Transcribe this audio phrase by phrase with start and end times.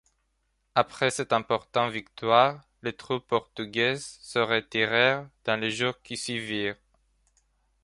[0.73, 6.75] Après cette importante victoire, les troupes portugaises se retirèrent dans les jours qui suivirent.